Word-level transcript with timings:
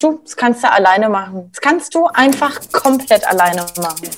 Du, 0.00 0.20
das 0.22 0.36
kannst 0.36 0.62
du 0.62 0.70
alleine 0.70 1.08
machen. 1.08 1.50
Das 1.50 1.60
kannst 1.60 1.92
du 1.92 2.06
einfach 2.06 2.60
komplett 2.70 3.26
alleine 3.26 3.66
machen. 3.78 4.08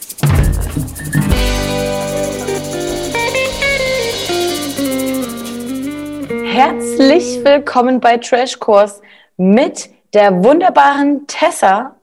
Herzlich 6.52 7.42
willkommen 7.42 7.98
bei 7.98 8.18
Trashkurs 8.18 9.00
mit 9.38 9.88
der 10.12 10.44
wunderbaren 10.44 11.26
Tessa 11.26 11.96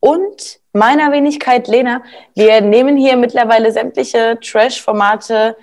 und 0.00 0.60
meiner 0.74 1.10
Wenigkeit 1.10 1.66
Lena. 1.66 2.02
Wir 2.34 2.60
nehmen 2.60 2.98
hier 2.98 3.16
mittlerweile 3.16 3.72
sämtliche 3.72 4.38
Trash-Formate 4.38 5.56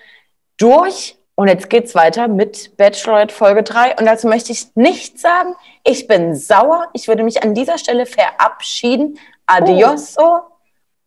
durch 0.58 1.16
und 1.36 1.48
jetzt 1.48 1.70
geht's 1.70 1.96
weiter 1.96 2.28
mit 2.28 2.76
Bachelorette 2.78 3.34
Folge 3.34 3.64
3. 3.64 3.96
Und 3.98 4.06
dazu 4.06 4.28
möchte 4.28 4.52
ich 4.52 4.68
nichts 4.76 5.22
sagen. 5.22 5.56
Ich 5.84 6.08
bin 6.08 6.36
sauer. 6.36 6.90
Ich 6.94 7.08
würde 7.08 7.24
mich 7.24 7.44
an 7.44 7.54
dieser 7.54 7.78
Stelle 7.78 8.06
verabschieden. 8.06 9.18
Adios. 9.46 10.16
Oh. 10.18 10.40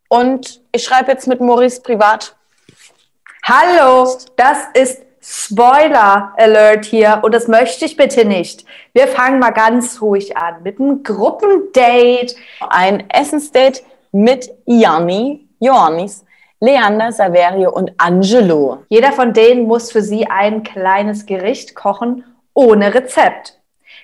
Und 0.08 0.62
ich 0.72 0.84
schreibe 0.84 1.12
jetzt 1.12 1.26
mit 1.26 1.40
Maurice 1.40 1.82
privat. 1.82 2.36
Hallo, 3.44 4.16
das 4.36 4.58
ist 4.74 5.02
Spoiler 5.26 6.34
Alert 6.36 6.84
hier 6.84 7.20
und 7.22 7.32
das 7.32 7.48
möchte 7.48 7.86
ich 7.86 7.96
bitte 7.96 8.27
nicht. 8.27 8.66
Wir 8.92 9.08
fangen 9.08 9.38
mal 9.38 9.52
ganz 9.52 10.02
ruhig 10.02 10.36
an 10.36 10.62
mit 10.62 10.78
einem 10.78 11.02
Gruppendate. 11.02 12.34
Ein 12.60 13.08
Essensdate 13.08 13.82
mit 14.12 14.50
Janni, 14.66 15.48
Johannis, 15.60 16.27
Leander, 16.60 17.12
Saverio 17.12 17.70
und 17.70 17.92
Angelo. 17.98 18.78
Jeder 18.88 19.12
von 19.12 19.32
denen 19.32 19.66
muss 19.66 19.92
für 19.92 20.02
sie 20.02 20.26
ein 20.26 20.62
kleines 20.62 21.27
Gericht 21.27 21.74
kochen 21.74 22.24
ohne 22.54 22.94
Rezept. 22.94 23.60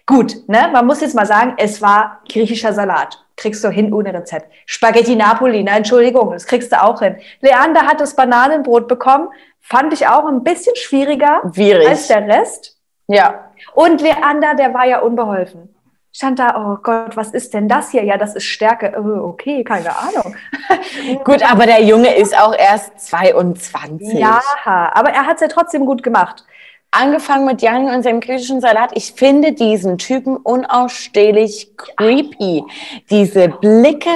Gut, 0.07 0.49
ne? 0.49 0.69
man 0.73 0.87
muss 0.87 1.01
jetzt 1.01 1.15
mal 1.15 1.27
sagen, 1.27 1.55
es 1.57 1.81
war 1.81 2.21
griechischer 2.29 2.73
Salat. 2.73 3.25
Kriegst 3.37 3.63
du 3.65 3.69
hin 3.71 3.93
ohne 3.93 4.13
Rezept. 4.13 4.51
Spaghetti 4.67 5.17
Napoli, 5.17 5.63
na 5.63 5.77
Entschuldigung, 5.77 6.33
das 6.33 6.47
kriegst 6.47 6.73
du 6.73 6.83
auch 6.83 7.01
hin. 7.01 7.17
Leander 7.41 7.83
hat 7.87 8.01
das 8.01 8.15
Bananenbrot 8.15 8.89
bekommen, 8.89 9.29
fand 9.61 9.93
ich 9.93 10.07
auch 10.07 10.27
ein 10.27 10.43
bisschen 10.43 10.75
schwieriger 10.77 11.41
Schwierig. 11.55 11.89
als 11.89 12.09
der 12.09 12.27
Rest. 12.27 12.77
Ja, 13.07 13.51
Und 13.73 14.01
Leander, 14.01 14.55
der 14.55 14.75
war 14.75 14.87
ja 14.87 15.01
unbeholfen. 15.01 15.75
Stand 16.13 16.41
da, 16.41 16.57
oh 16.57 16.79
Gott, 16.83 17.17
was 17.17 17.31
ist 17.31 17.55
denn 17.55 17.69
das 17.69 17.91
hier? 17.91 18.03
Ja, 18.03 18.17
das 18.17 18.35
ist 18.35 18.45
Stärke. 18.45 18.95
Oh, 18.99 19.29
okay, 19.29 19.63
keine 19.63 19.97
Ahnung. 19.97 20.35
gut, 21.25 21.49
aber 21.49 21.67
der 21.67 21.85
Junge 21.85 22.17
ist 22.17 22.37
auch 22.37 22.55
erst 22.55 22.99
22. 23.01 24.15
Ja, 24.15 24.41
aber 24.65 25.11
er 25.11 25.27
hat 25.27 25.37
es 25.37 25.43
ja 25.43 25.49
trotzdem 25.49 25.87
gut 25.87 26.03
gemacht. 26.03 26.45
Angefangen 26.91 27.47
mit 27.47 27.63
Janni 27.63 27.95
und 27.95 28.03
seinem 28.03 28.19
griechischen 28.19 28.61
Salat. 28.61 28.91
Ich 28.95 29.13
finde 29.13 29.53
diesen 29.53 29.99
Typen 29.99 30.37
unausstehlich 30.37 31.77
creepy. 31.77 32.65
Diese 33.09 33.49
Blicke, 33.49 34.11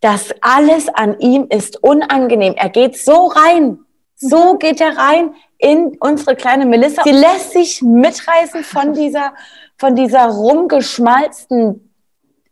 das 0.00 0.34
alles 0.40 0.88
an 0.88 1.20
ihm 1.20 1.46
ist 1.48 1.80
unangenehm. 1.84 2.54
Er 2.56 2.70
geht 2.70 2.98
so 2.98 3.28
rein. 3.28 3.78
So 4.16 4.58
geht 4.58 4.80
er 4.80 4.98
rein 4.98 5.34
in 5.60 5.96
unsere 6.00 6.34
kleine 6.34 6.66
Melissa. 6.66 7.04
Sie 7.04 7.12
lässt 7.12 7.52
sich 7.52 7.80
mitreißen 7.82 8.64
von 8.64 8.92
dieser, 8.92 9.34
von 9.80 9.96
dieser 9.96 10.26
rumgeschmalzten 10.26 11.90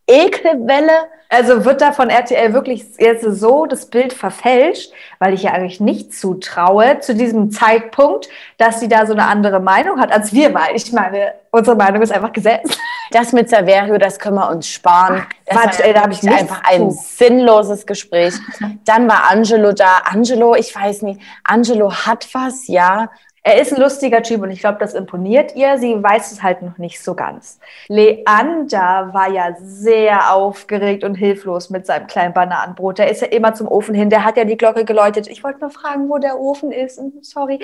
Ekelwelle. 0.07 0.93
Also 1.29 1.67
wird 1.67 1.83
da 1.83 1.93
von 1.93 2.09
RTL 2.09 2.55
wirklich 2.55 2.87
jetzt 2.99 3.23
so 3.23 3.67
das 3.67 3.91
Bild 3.91 4.15
verfälscht, 4.15 4.95
weil 5.19 5.35
ich 5.35 5.43
ja 5.43 5.53
eigentlich 5.53 5.79
nicht 5.79 6.15
zutraue 6.15 7.01
zu 7.01 7.15
diesem 7.15 7.51
Zeitpunkt, 7.51 8.31
dass 8.57 8.81
sie 8.81 8.89
da 8.89 9.05
so 9.05 9.13
eine 9.13 9.27
andere 9.27 9.61
Meinung 9.61 10.01
hat 10.01 10.11
als 10.11 10.33
wir, 10.33 10.55
weil 10.55 10.75
ich 10.75 10.91
meine, 10.91 11.35
unsere 11.51 11.77
Meinung 11.77 12.01
ist 12.01 12.13
einfach 12.13 12.33
Gesetz. 12.33 12.79
Das 13.11 13.33
mit 13.33 13.51
Saverio, 13.51 13.99
das 13.99 14.19
können 14.19 14.37
wir 14.37 14.49
uns 14.49 14.67
sparen. 14.67 15.27
Das 15.45 15.55
Quatsch, 15.55 15.81
ey, 15.81 15.93
da 15.93 16.05
hab 16.05 16.13
ich 16.13 16.27
einfach 16.27 16.63
ein 16.65 16.91
sinnloses 16.91 17.85
Gespräch. 17.85 18.33
Dann 18.87 19.07
war 19.07 19.31
Angelo 19.31 19.73
da. 19.73 19.99
Angelo, 20.05 20.55
ich 20.55 20.75
weiß 20.75 21.03
nicht, 21.03 21.21
Angelo 21.45 21.93
hat 21.93 22.27
was, 22.33 22.69
ja. 22.69 23.11
Er 23.49 23.63
ist 23.63 23.73
ein 23.73 23.81
lustiger 23.81 24.23
Typ 24.23 24.43
und 24.43 24.51
ich 24.51 24.61
glaube, 24.61 24.77
das 24.79 24.93
imponiert 24.93 25.57
ihr. 25.57 25.79
Sie 25.79 26.03
weiß 26.03 26.33
es 26.33 26.43
halt 26.43 26.61
noch 26.61 26.77
nicht 26.77 27.03
so 27.03 27.15
ganz. 27.15 27.59
Leander 27.89 29.09
war 29.15 29.31
ja 29.31 29.57
sehr 29.59 30.35
aufgeregt 30.35 31.03
und 31.03 31.15
hilflos 31.15 31.71
mit 31.71 31.87
seinem 31.87 32.07
kleinen 32.09 32.35
Bananenbrot. 32.35 32.99
Der 32.99 33.11
ist 33.11 33.23
ja 33.23 33.29
immer 33.29 33.55
zum 33.55 33.67
Ofen 33.67 33.95
hin. 33.95 34.11
Der 34.11 34.23
hat 34.23 34.37
ja 34.37 34.45
die 34.45 34.59
Glocke 34.59 34.85
geläutet. 34.85 35.29
Ich 35.29 35.43
wollte 35.45 35.61
nur 35.61 35.71
fragen, 35.71 36.11
wo 36.11 36.19
der 36.19 36.39
Ofen 36.39 36.73
ist. 36.73 37.01
Sorry. 37.23 37.59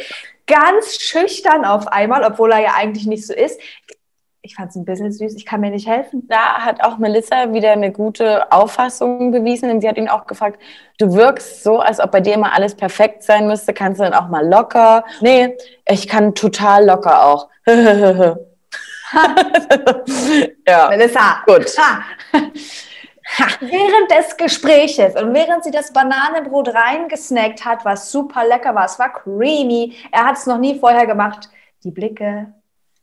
Ganz 0.46 1.02
schüchtern 1.02 1.66
auf 1.66 1.86
einmal, 1.88 2.24
obwohl 2.24 2.52
er 2.52 2.60
ja 2.60 2.70
eigentlich 2.78 3.06
nicht 3.06 3.26
so 3.26 3.34
ist. 3.34 3.60
Ich 4.46 4.56
fand 4.56 4.68
es 4.68 4.76
ein 4.76 4.84
bisschen 4.84 5.10
süß. 5.10 5.36
Ich 5.36 5.46
kann 5.46 5.62
mir 5.62 5.70
nicht 5.70 5.88
helfen. 5.88 6.28
Da 6.28 6.58
hat 6.58 6.84
auch 6.84 6.98
Melissa 6.98 7.54
wieder 7.54 7.72
eine 7.72 7.90
gute 7.90 8.52
Auffassung 8.52 9.32
bewiesen, 9.32 9.70
denn 9.70 9.80
sie 9.80 9.88
hat 9.88 9.96
ihn 9.96 10.10
auch 10.10 10.26
gefragt, 10.26 10.60
du 10.98 11.14
wirkst 11.14 11.62
so, 11.62 11.78
als 11.78 11.98
ob 11.98 12.10
bei 12.10 12.20
dir 12.20 12.34
immer 12.34 12.52
alles 12.52 12.74
perfekt 12.74 13.22
sein 13.22 13.46
müsste. 13.46 13.72
Kannst 13.72 14.00
du 14.00 14.04
dann 14.04 14.12
auch 14.12 14.28
mal 14.28 14.46
locker? 14.46 15.02
Nee, 15.22 15.56
ich 15.88 16.06
kann 16.08 16.34
total 16.34 16.84
locker 16.84 17.24
auch. 17.24 17.48
ja. 20.68 20.88
Melissa. 20.90 21.42
Gut. 21.46 21.78
Ha. 21.78 22.02
Ha. 22.34 23.46
Während 23.60 24.10
des 24.10 24.36
Gespräches 24.36 25.14
und 25.14 25.32
während 25.32 25.64
sie 25.64 25.70
das 25.70 25.90
Bananenbrot 25.90 26.68
reingesnackt 26.68 27.64
hat, 27.64 27.86
was 27.86 28.12
super 28.12 28.46
lecker 28.46 28.74
war, 28.74 28.84
es 28.84 28.98
war 28.98 29.10
creamy, 29.10 29.96
er 30.12 30.26
hat 30.26 30.36
es 30.36 30.44
noch 30.44 30.58
nie 30.58 30.78
vorher 30.78 31.06
gemacht, 31.06 31.48
die 31.82 31.90
Blicke, 31.90 32.52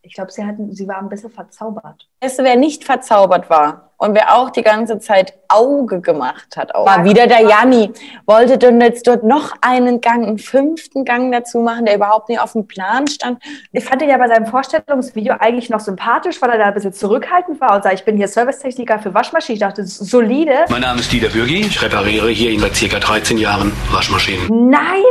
ich 0.03 0.13
glaube, 0.15 0.31
sie, 0.31 0.43
hatten- 0.43 0.73
sie 0.73 0.87
war 0.87 0.97
ein 0.97 1.09
bisschen 1.09 1.29
verzaubert. 1.29 2.07
Weißt 2.21 2.39
du, 2.39 2.43
wer 2.43 2.55
nicht 2.55 2.83
verzaubert 2.83 3.49
war 3.49 3.91
und 3.97 4.15
wer 4.15 4.35
auch 4.35 4.49
die 4.49 4.63
ganze 4.63 4.97
Zeit 4.99 5.33
Auge 5.47 6.01
gemacht 6.01 6.57
hat, 6.57 6.73
auch, 6.73 6.85
war 6.87 7.03
wieder 7.05 7.27
der 7.27 7.41
Janni. 7.41 7.91
Wollte 8.25 8.57
dann 8.57 8.81
jetzt 8.81 9.05
dort 9.07 9.23
noch 9.23 9.53
einen 9.61 10.01
Gang, 10.01 10.25
einen 10.25 10.37
fünften 10.39 11.05
Gang 11.05 11.31
dazu 11.31 11.59
machen, 11.59 11.85
der 11.85 11.95
überhaupt 11.95 12.29
nicht 12.29 12.39
auf 12.41 12.53
dem 12.53 12.65
Plan 12.67 13.05
stand. 13.07 13.41
Ich 13.71 13.83
fand 13.85 14.01
ihn 14.01 14.09
ja 14.09 14.17
bei 14.17 14.27
seinem 14.27 14.47
Vorstellungsvideo 14.47 15.35
eigentlich 15.39 15.69
noch 15.69 15.79
sympathisch, 15.79 16.41
weil 16.41 16.49
er 16.49 16.57
da 16.57 16.65
ein 16.65 16.73
bisschen 16.73 16.93
zurückhaltend 16.93 17.61
war 17.61 17.75
und 17.75 17.83
sagte, 17.83 17.97
ich 17.99 18.05
bin 18.05 18.17
hier 18.17 18.27
Servicetechniker 18.27 18.99
für 18.99 19.13
Waschmaschinen. 19.13 19.55
Ich 19.55 19.59
dachte, 19.61 19.81
das 19.81 19.99
ist 20.01 20.09
solide. 20.09 20.65
Mein 20.69 20.81
Name 20.81 20.99
ist 20.99 21.11
Dieter 21.11 21.29
Bürgi. 21.29 21.61
Ich 21.61 21.81
repariere 21.81 22.29
hier 22.29 22.59
seit 22.59 22.75
circa 22.75 22.99
13 22.99 23.37
Jahren 23.37 23.71
Waschmaschinen. 23.91 24.69
Nein! 24.69 25.03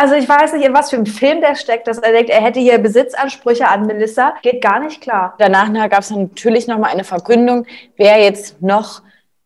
Also 0.00 0.14
ich 0.14 0.28
weiß 0.28 0.52
nicht, 0.52 0.64
in 0.64 0.72
was 0.74 0.90
für 0.90 0.96
einem 0.96 1.06
Film 1.06 1.40
der 1.40 1.56
steckt, 1.56 1.88
dass 1.88 1.98
er 1.98 2.12
denkt, 2.12 2.30
er 2.30 2.40
hätte 2.40 2.60
hier 2.60 2.78
Besitzansprüche 2.78 3.66
an 3.66 3.84
Melissa. 3.86 4.34
Geht 4.42 4.62
gar 4.62 4.78
nicht 4.78 5.00
klar. 5.00 5.34
Danach 5.38 5.72
gab 5.90 5.98
es 6.00 6.10
natürlich 6.10 6.68
noch 6.68 6.78
mal 6.78 6.86
eine 6.92 7.02
Verkündung, 7.02 7.66
wer 7.96 8.22
jetzt 8.22 8.62
noch 8.62 9.02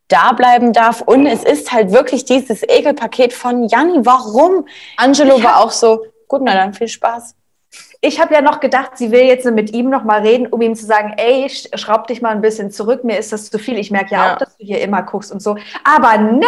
da 0.09 0.31
bleiben 0.33 0.71
darf. 0.71 1.01
Und 1.01 1.25
es 1.25 1.43
ist 1.43 1.71
halt 1.71 1.91
wirklich 1.91 2.25
dieses 2.25 2.61
Ekelpaket 2.61 3.33
von 3.33 3.67
Janni. 3.67 4.05
Warum? 4.05 4.67
Angelo 4.97 5.41
war 5.43 5.59
auch 5.59 5.71
so, 5.71 6.05
gut, 6.27 6.41
na 6.43 6.53
dann 6.53 6.75
viel 6.75 6.87
Spaß. 6.87 7.35
Ich 8.01 8.21
habe 8.21 8.35
ja 8.35 8.41
noch 8.41 8.59
gedacht, 8.59 8.91
sie 8.95 9.09
will 9.09 9.23
jetzt 9.23 9.45
mit 9.45 9.73
ihm 9.73 9.89
noch 9.89 10.03
mal 10.03 10.21
reden, 10.21 10.45
um 10.45 10.61
ihm 10.61 10.75
zu 10.75 10.85
sagen, 10.85 11.15
ey, 11.17 11.45
sch- 11.45 11.75
schraub 11.75 12.05
dich 12.05 12.21
mal 12.21 12.29
ein 12.29 12.41
bisschen 12.41 12.69
zurück, 12.69 13.03
mir 13.03 13.17
ist 13.17 13.33
das 13.33 13.49
zu 13.49 13.57
viel. 13.57 13.79
Ich 13.79 13.89
merke 13.89 14.11
ja, 14.13 14.25
Ja. 14.27 14.33
auch, 14.33 14.37
dass 14.37 14.55
du 14.55 14.63
hier 14.63 14.81
immer 14.81 15.01
guckst 15.01 15.31
und 15.31 15.41
so. 15.41 15.57
Aber 15.83 16.17
nee, 16.19 16.45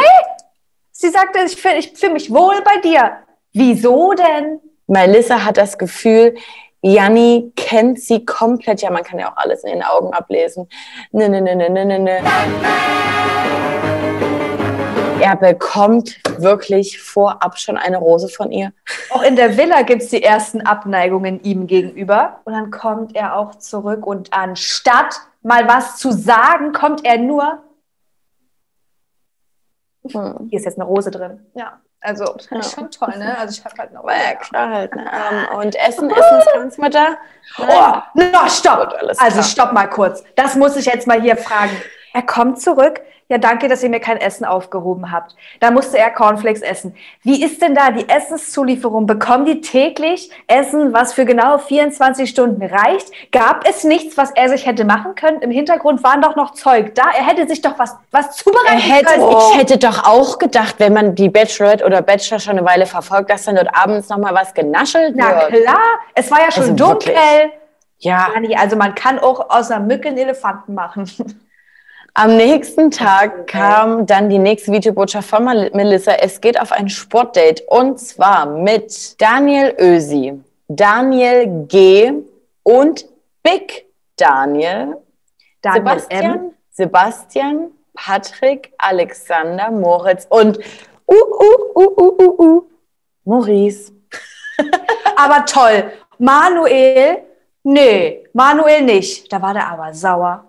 sie 0.92 1.10
sagte, 1.10 1.40
ich 1.44 1.60
fühle 1.60 1.78
ich 1.78 1.94
fühl 1.98 2.12
mich 2.12 2.32
wohl 2.32 2.62
bei 2.64 2.82
dir. 2.82 3.14
Wieso 3.58 4.12
denn? 4.12 4.60
Melissa 4.86 5.46
hat 5.46 5.56
das 5.56 5.78
Gefühl, 5.78 6.36
Janni 6.82 7.54
kennt 7.56 8.02
sie 8.02 8.26
komplett. 8.26 8.82
Ja, 8.82 8.92
man 8.92 9.02
kann 9.02 9.18
ja 9.18 9.32
auch 9.32 9.38
alles 9.38 9.64
in 9.64 9.72
den 9.72 9.82
Augen 9.82 10.14
ablesen. 10.14 10.68
Ne, 11.14 11.30
ne, 11.30 11.42
ne, 11.42 11.56
ne, 11.56 11.70
ne, 11.70 11.86
ne, 11.86 12.00
ne. 12.00 12.20
Er 15.22 15.38
bekommt 15.38 16.20
wirklich 16.38 17.02
vorab 17.02 17.58
schon 17.58 17.78
eine 17.78 17.96
Rose 17.98 18.28
von 18.28 18.52
ihr. 18.52 18.74
Auch 19.10 19.24
in 19.24 19.38
der 19.38 19.56
Villa 19.56 19.84
gibt 19.84 20.02
es 20.02 20.10
die 20.10 20.22
ersten 20.22 20.60
Abneigungen 20.60 21.42
ihm 21.42 21.66
gegenüber. 21.66 22.42
Und 22.44 22.52
dann 22.52 22.72
kommt 22.72 23.16
er 23.16 23.38
auch 23.38 23.56
zurück 23.56 24.06
und 24.06 24.34
anstatt 24.34 25.16
mal 25.44 25.66
was 25.70 25.96
zu 25.96 26.12
sagen, 26.12 26.74
kommt 26.74 27.06
er 27.06 27.20
nur, 27.20 27.60
Hm. 30.12 30.50
hier 30.50 30.60
ist 30.60 30.66
jetzt 30.66 30.78
eine 30.78 30.86
Rose 30.86 31.10
drin. 31.10 31.40
Ja, 31.56 31.80
also 32.06 32.36
Ja. 32.52 32.63
schon 32.63 32.90
toll, 32.92 33.13
ne? 33.18 33.38
Also 33.38 33.60
ich 33.60 33.66
habe 33.66 33.75
halt 33.78 33.92
noch. 33.94 34.04
Ja, 34.10 34.36
klar 34.36 34.69
halt. 34.69 34.96
Ne? 34.96 35.06
Ähm, 35.12 35.57
Und 35.57 35.75
Essen, 35.75 36.10
Essensgangsmutter. 36.10 37.18
Oh, 37.60 37.94
no, 38.13 38.48
stopp! 38.48 38.94
Also 39.18 39.42
stopp 39.44 39.74
mal 39.74 39.88
kurz. 39.88 40.24
Das 40.36 40.56
muss 40.56 40.75
ich 40.75 40.86
jetzt 40.86 41.07
mal 41.07 41.22
hier 41.22 41.38
fragen. 41.38 41.72
Er 42.13 42.22
kommt 42.24 42.62
zurück. 42.62 43.02
Ja, 43.27 43.39
danke, 43.39 43.68
dass 43.68 43.81
ihr 43.81 43.89
mir 43.89 44.00
kein 44.00 44.18
Essen 44.18 44.45
aufgehoben 44.45 45.12
habt. 45.12 45.36
Da 45.60 45.72
musste 45.72 45.98
er 45.98 46.12
Cornflakes 46.12 46.62
essen. 46.62 46.95
Wie 47.24 47.44
ist 47.44 47.60
denn 47.60 47.74
da 47.74 47.89
die 47.89 48.07
Essenszulieferung? 48.07 49.07
Bekommen 49.07 49.45
die 49.45 49.62
täglich 49.62 50.30
Essen, 50.45 50.94
was 50.94 51.13
für 51.13 51.25
genau 51.25 51.57
24 51.57 52.30
Stunden 52.30 52.63
reicht? 52.63 53.12
Gab 53.31 53.68
es 53.68 53.83
nichts, 53.83 54.16
was 54.16 54.30
er 54.30 54.50
sich 54.50 54.68
hätte 54.68 54.86
machen 54.86 55.16
können? 55.16 55.42
Im 55.42 55.50
Hintergrund 55.50 56.04
waren 56.04 56.22
doch 56.22 56.36
noch 56.36 56.51
Zeug 56.51 56.94
da. 56.94 57.04
Er 57.18 57.25
hätte 57.25 57.48
sich 57.48 57.62
doch 57.63 57.80
was, 57.80 57.95
was 58.12 58.27
Er 58.27 58.31
zubereiten 58.33 58.77
hätte, 58.77 59.06
können. 59.06 59.36
Ich 59.51 59.57
hätte 59.57 59.77
doch 59.80 60.06
auch 60.06 60.38
gedacht, 60.38 60.75
wenn 60.77 60.94
man 60.94 61.16
die 61.16 61.30
Bachelorette 61.30 61.83
oder 61.83 62.04
Bachelor 62.04 62.39
schon 62.39 62.60
eine 62.60 62.68
Weile 62.68 62.86
verfolgt, 62.86 63.31
dass 63.31 63.45
dann 63.45 63.56
dort 63.56 63.69
abends 63.75 64.07
noch 64.10 64.19
mal 64.19 64.36
was 64.36 64.54
genaschelt 64.54 65.16
Na 65.16 65.50
wird. 65.50 65.63
klar, 65.63 65.80
es 66.13 66.30
war 66.30 66.42
ja 66.42 66.51
schon 66.51 66.63
Also 66.63 66.75
dunkel. 66.75 67.07
wirklich. 67.16 67.54
Ja, 67.98 68.27
Also 68.57 68.75
man 68.75 68.94
kann 68.94 69.18
auch 69.18 69.50
aus 69.50 69.72
einer 69.72 69.83
Mücke 69.83 70.10
einen 70.10 70.18
Elefanten 70.19 70.75
machen. 70.75 71.10
Am 72.17 72.38
nächsten 72.38 72.91
Tag 72.91 73.45
kam 73.45 74.06
dann 74.06 74.29
die 74.29 74.39
nächste 74.39 74.71
Videobotschaft 74.71 75.27
von 75.27 75.44
Melissa. 75.44 76.13
Es 76.13 76.39
geht 76.39 76.57
auf 76.57 76.71
ein 76.71 76.88
Sportdate 76.88 77.62
und 77.67 78.00
zwar 78.00 78.45
mit 78.45 79.19
Daniel 79.21 79.75
Ösi, 79.77 80.41
Daniel 80.69 81.65
G. 81.67 82.13
und 82.63 83.06
Big 83.44 83.88
Daniel, 84.15 84.95
Daniel 85.62 85.83
Sebastian, 85.83 86.23
M. 86.23 86.51
Sebastian, 86.71 87.71
Patrick, 87.94 88.71
Alexander, 88.77 89.69
Moritz 89.69 90.25
und 90.29 90.57
uh, 90.57 91.13
uh, 91.13 91.81
uh, 91.81 92.01
uh, 92.01 92.15
uh, 92.17 92.44
uh, 92.44 92.69
Maurice. 93.25 93.91
Aber 95.17 95.45
toll. 95.45 95.91
Manuel, 96.17 97.23
nee, 97.63 98.23
Manuel 98.31 98.83
nicht. 98.83 99.33
Da 99.33 99.41
war 99.41 99.53
der 99.53 99.67
aber 99.67 99.94
sauer. 99.94 100.45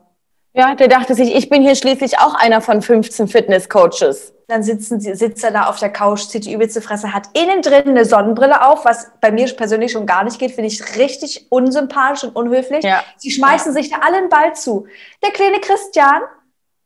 Ja, 0.56 0.74
der 0.74 0.88
dachte 0.88 1.14
sich, 1.14 1.34
ich 1.34 1.50
bin 1.50 1.60
hier 1.60 1.74
schließlich 1.74 2.18
auch 2.18 2.34
einer 2.34 2.62
von 2.62 2.80
15 2.80 3.28
Fitness-Coaches. 3.28 4.32
Dann 4.48 4.62
sitzen, 4.62 5.00
sitzt 5.00 5.44
er 5.44 5.50
da 5.50 5.66
auf 5.66 5.78
der 5.78 5.90
Couch, 5.90 6.28
zieht 6.28 6.46
die 6.46 6.52
übelste 6.54 6.80
Fresse, 6.80 7.12
hat 7.12 7.28
innen 7.34 7.60
drin 7.60 7.88
eine 7.88 8.06
Sonnenbrille 8.06 8.66
auf, 8.66 8.86
was 8.86 9.10
bei 9.20 9.30
mir 9.30 9.46
persönlich 9.54 9.92
schon 9.92 10.06
gar 10.06 10.24
nicht 10.24 10.38
geht, 10.38 10.52
finde 10.52 10.68
ich 10.68 10.96
richtig 10.96 11.46
unsympathisch 11.50 12.24
und 12.24 12.34
unhöflich. 12.34 12.84
Ja. 12.84 13.04
Sie 13.18 13.30
schmeißen 13.30 13.74
sich 13.74 13.90
da 13.90 13.98
alle 13.98 14.16
einen 14.16 14.28
Ball 14.30 14.54
zu. 14.54 14.86
Der 15.22 15.30
kleine 15.30 15.60
Christian, 15.60 16.22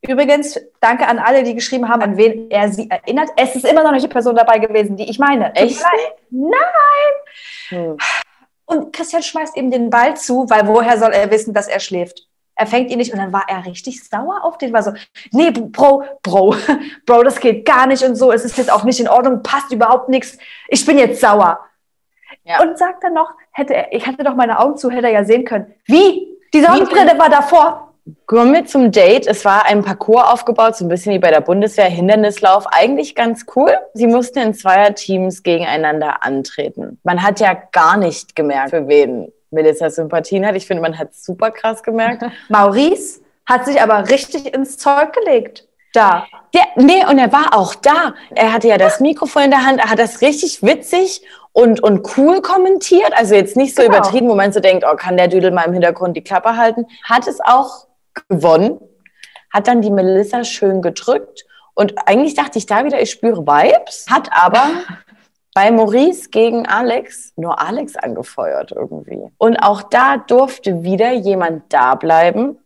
übrigens, 0.00 0.58
danke 0.80 1.06
an 1.06 1.20
alle, 1.20 1.44
die 1.44 1.54
geschrieben 1.54 1.88
haben, 1.88 2.02
an 2.02 2.16
wen 2.16 2.50
er 2.50 2.72
sie 2.72 2.90
erinnert. 2.90 3.28
Es 3.36 3.54
ist 3.54 3.66
immer 3.66 3.84
noch 3.84 3.92
nicht 3.92 4.04
die 4.04 4.08
Person 4.08 4.34
dabei 4.34 4.58
gewesen, 4.58 4.96
die 4.96 5.08
ich 5.08 5.20
meine. 5.20 5.54
Echt? 5.54 5.80
Nein! 6.30 6.50
Hm. 7.68 7.96
Und 8.64 8.92
Christian 8.92 9.22
schmeißt 9.22 9.56
ihm 9.56 9.70
den 9.70 9.90
Ball 9.90 10.16
zu, 10.16 10.46
weil 10.48 10.66
woher 10.66 10.98
soll 10.98 11.12
er 11.12 11.30
wissen, 11.30 11.54
dass 11.54 11.68
er 11.68 11.78
schläft? 11.78 12.29
Er 12.60 12.66
fängt 12.66 12.90
ihn 12.90 12.98
nicht 12.98 13.10
und 13.10 13.18
dann 13.18 13.32
war 13.32 13.44
er 13.48 13.64
richtig 13.64 14.04
sauer 14.06 14.44
auf 14.44 14.58
den, 14.58 14.74
war 14.74 14.82
so, 14.82 14.92
nee, 15.32 15.50
Bro, 15.50 16.04
Bro, 16.22 16.56
Bro, 17.06 17.22
das 17.22 17.40
geht 17.40 17.64
gar 17.64 17.86
nicht 17.86 18.02
und 18.02 18.16
so, 18.16 18.32
es 18.32 18.44
ist 18.44 18.58
jetzt 18.58 18.70
auch 18.70 18.84
nicht 18.84 19.00
in 19.00 19.08
Ordnung, 19.08 19.42
passt 19.42 19.72
überhaupt 19.72 20.10
nichts, 20.10 20.36
ich 20.68 20.84
bin 20.84 20.98
jetzt 20.98 21.22
sauer. 21.22 21.58
Ja. 22.44 22.60
Und 22.60 22.76
sagt 22.76 23.02
dann 23.02 23.14
noch, 23.14 23.30
hätte 23.52 23.74
er, 23.74 23.94
ich 23.94 24.06
hatte 24.06 24.24
doch 24.24 24.34
meine 24.34 24.58
Augen 24.58 24.76
zu, 24.76 24.90
hätte 24.90 25.06
er 25.06 25.12
ja 25.14 25.24
sehen 25.24 25.46
können. 25.46 25.72
Wie? 25.86 26.36
Die 26.52 26.60
Sonnenbrille 26.60 27.18
war 27.18 27.30
davor. 27.30 27.94
Kommen 28.26 28.52
wir 28.52 28.66
zum 28.66 28.92
Date. 28.92 29.26
Es 29.26 29.42
war 29.46 29.64
ein 29.64 29.82
Parcours 29.82 30.24
aufgebaut, 30.24 30.76
so 30.76 30.84
ein 30.84 30.88
bisschen 30.88 31.14
wie 31.14 31.18
bei 31.18 31.30
der 31.30 31.40
Bundeswehr, 31.40 31.86
Hindernislauf. 31.86 32.66
Eigentlich 32.66 33.14
ganz 33.14 33.46
cool. 33.56 33.74
Sie 33.94 34.06
mussten 34.06 34.40
in 34.40 34.52
Zweierteams 34.52 35.42
gegeneinander 35.42 36.22
antreten. 36.22 36.98
Man 37.04 37.22
hat 37.22 37.40
ja 37.40 37.54
gar 37.72 37.96
nicht 37.96 38.36
gemerkt, 38.36 38.70
für 38.70 38.86
wen 38.86 39.32
Melissa 39.50 39.90
Sympathien 39.90 40.46
hat. 40.46 40.54
Ich 40.56 40.66
finde, 40.66 40.82
man 40.82 40.98
hat 40.98 41.14
super 41.14 41.50
krass 41.50 41.82
gemerkt. 41.82 42.24
Maurice 42.48 43.20
hat 43.46 43.66
sich 43.66 43.80
aber 43.80 44.08
richtig 44.08 44.54
ins 44.54 44.78
Zeug 44.78 45.12
gelegt. 45.12 45.66
Da. 45.92 46.24
Der, 46.54 46.62
nee, 46.76 47.04
und 47.04 47.18
er 47.18 47.32
war 47.32 47.56
auch 47.56 47.74
da. 47.74 48.14
Er 48.34 48.52
hatte 48.52 48.68
ja 48.68 48.78
das 48.78 49.00
Mikrofon 49.00 49.44
in 49.44 49.50
der 49.50 49.66
Hand. 49.66 49.80
Er 49.80 49.90
hat 49.90 49.98
das 49.98 50.20
richtig 50.20 50.62
witzig 50.62 51.22
und, 51.52 51.82
und 51.82 52.16
cool 52.16 52.42
kommentiert. 52.42 53.12
Also 53.16 53.34
jetzt 53.34 53.56
nicht 53.56 53.74
so 53.74 53.82
Genau. 53.82 53.96
übertrieben, 53.96 54.28
wo 54.28 54.36
man 54.36 54.52
so 54.52 54.60
denkt, 54.60 54.84
oh, 54.88 54.94
kann 54.94 55.16
der 55.16 55.26
Düdel 55.26 55.50
mal 55.50 55.64
im 55.64 55.72
Hintergrund 55.72 56.16
die 56.16 56.22
Klappe 56.22 56.56
halten. 56.56 56.86
Hat 57.04 57.26
es 57.26 57.40
auch 57.40 57.88
gewonnen. 58.28 58.78
Hat 59.52 59.66
dann 59.66 59.82
die 59.82 59.90
Melissa 59.90 60.44
schön 60.44 60.80
gedrückt. 60.80 61.44
Und 61.74 61.94
eigentlich 62.06 62.34
dachte 62.34 62.58
ich 62.58 62.66
da 62.66 62.84
wieder, 62.84 63.00
ich 63.00 63.10
spüre 63.10 63.44
Vibes. 63.44 64.06
Hat 64.08 64.28
aber 64.32 64.68
bei 65.54 65.70
Maurice 65.70 66.30
gegen 66.30 66.66
Alex 66.66 67.32
nur 67.36 67.60
Alex 67.60 67.96
angefeuert 67.96 68.72
irgendwie. 68.72 69.30
Und 69.38 69.56
auch 69.56 69.82
da 69.82 70.16
durfte 70.18 70.82
wieder 70.82 71.12
jemand 71.12 71.72
da 71.72 71.94
bleiben 71.94 72.58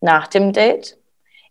nach 0.00 0.26
dem 0.26 0.52
Date. 0.52 0.98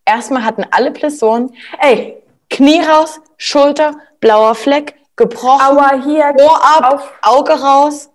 Erstmal 0.06 0.44
hatten 0.44 0.66
alle 0.72 0.92
Personen 0.92 1.54
Ey, 1.80 2.24
Knie 2.50 2.82
raus, 2.82 3.20
Schulter, 3.38 3.96
blauer 4.20 4.56
Fleck, 4.56 4.96
gebrochen, 5.16 5.78
Aua 5.78 6.02
hier, 6.04 6.34
Ohr 6.40 6.62
ab, 6.64 6.94
auf. 6.94 7.14
Auge 7.22 7.52
raus. 7.52 8.10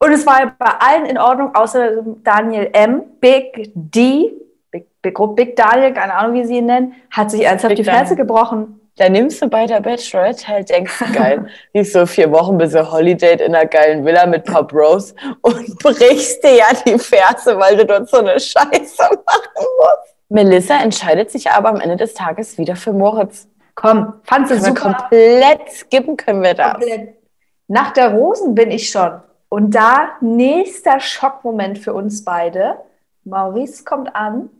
Und 0.00 0.12
es 0.12 0.26
war 0.26 0.54
bei 0.58 0.70
allen 0.78 1.06
in 1.06 1.18
Ordnung, 1.18 1.54
außer 1.54 2.02
Daniel 2.22 2.70
M. 2.72 3.02
Big 3.20 3.72
D, 3.74 4.32
Big, 4.70 4.86
Big, 5.02 5.16
Big 5.34 5.56
Daniel, 5.56 5.92
keine 5.92 6.14
Ahnung, 6.14 6.34
wie 6.34 6.44
sie 6.44 6.58
ihn 6.58 6.66
nennen, 6.66 6.94
hat 7.10 7.30
sich 7.30 7.42
ernsthaft 7.42 7.74
Big 7.74 7.84
die 7.84 7.90
Fresse 7.90 8.14
gebrochen. 8.14 8.77
Da 8.98 9.08
nimmst 9.08 9.40
du 9.40 9.48
bei 9.48 9.64
der 9.66 9.80
Bachelorette 9.80 10.48
halt, 10.48 10.68
denkst 10.70 10.98
du, 10.98 11.12
geil, 11.12 11.46
die 11.72 11.78
ist 11.78 11.92
so 11.92 12.04
vier 12.04 12.30
Wochen 12.32 12.58
bis 12.58 12.74
ein 12.74 12.90
Holiday 12.90 13.34
in 13.34 13.54
einer 13.54 13.66
geilen 13.66 14.04
Villa 14.04 14.26
mit 14.26 14.44
paar 14.44 14.66
Bros 14.66 15.14
und 15.40 15.78
brichst 15.82 16.42
dir 16.42 16.56
ja 16.56 16.66
die 16.84 16.98
Ferse, 16.98 17.56
weil 17.58 17.76
du 17.76 17.86
dort 17.86 18.08
so 18.08 18.18
eine 18.18 18.38
Scheiße 18.40 19.02
machen 19.02 19.52
musst. 19.56 20.14
Melissa 20.28 20.80
entscheidet 20.82 21.30
sich 21.30 21.50
aber 21.50 21.70
am 21.70 21.80
Ende 21.80 21.96
des 21.96 22.12
Tages 22.12 22.58
wieder 22.58 22.76
für 22.76 22.92
Moritz. 22.92 23.48
Komm, 23.74 24.14
fand 24.24 24.48
sie 24.48 24.54
Können 24.54 24.66
wir 24.66 24.82
super. 24.82 24.94
komplett 24.94 25.72
skippen 25.72 26.16
können 26.16 26.42
wir 26.42 26.54
das. 26.54 26.72
Komplett. 26.72 27.14
Nach 27.68 27.92
der 27.92 28.12
Rosen 28.12 28.54
bin 28.54 28.70
ich 28.70 28.90
schon. 28.90 29.20
Und 29.48 29.74
da 29.74 30.10
nächster 30.20 31.00
Schockmoment 31.00 31.78
für 31.78 31.94
uns 31.94 32.24
beide. 32.24 32.76
Maurice 33.24 33.84
kommt 33.84 34.14
an 34.14 34.50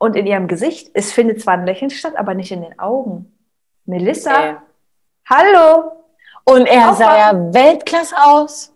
und 0.00 0.16
in 0.16 0.26
ihrem 0.26 0.48
Gesicht, 0.48 0.90
es 0.94 1.12
findet 1.12 1.42
zwar 1.42 1.54
ein 1.54 1.66
Lächeln 1.66 1.90
statt, 1.90 2.14
aber 2.16 2.32
nicht 2.32 2.50
in 2.50 2.62
den 2.62 2.78
Augen. 2.78 3.36
Melissa, 3.84 4.32
Ey. 4.42 4.54
hallo. 5.28 5.92
Und 6.44 6.64
er 6.66 6.94
sah 6.94 7.18
ja. 7.18 7.52
Weltklasse 7.52 8.16
aus. 8.16 8.72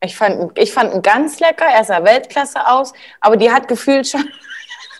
Ich 0.00 0.16
fand, 0.16 0.56
ich 0.56 0.72
fand 0.72 0.94
ihn 0.94 1.02
ganz 1.02 1.40
lecker. 1.40 1.64
Er 1.64 1.82
sah 1.82 2.04
Weltklasse 2.04 2.64
aus. 2.68 2.92
Aber 3.20 3.36
die 3.36 3.50
hat 3.50 3.66
gefühlt 3.66 4.06
schon 4.06 4.30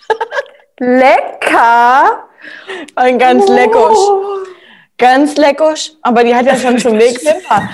Lecker. 0.80 2.28
ein 2.96 3.18
ganz 3.18 3.46
leckusch. 3.48 3.96
Oh. 3.96 4.38
Ganz 4.98 5.36
leckusch. 5.36 5.92
Aber 6.02 6.24
die 6.24 6.34
hat 6.34 6.46
ja 6.46 6.56
schon 6.56 6.78
zum 6.78 6.96
nächsten. 6.96 7.28
Hör 7.48 7.68